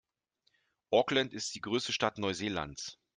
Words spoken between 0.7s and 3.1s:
Auckland ist die größte Stadt Neuseelands.